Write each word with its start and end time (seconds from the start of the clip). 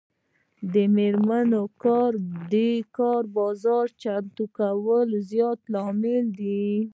د 0.73 0.75
میرمنو 0.95 1.63
کار 1.83 2.11
د 2.51 2.55
کار 2.97 3.23
بازار 3.37 3.85
چمتووالي 4.01 5.19
زیاتولو 5.31 5.71
لامل 5.73 6.25
دی. 6.39 6.65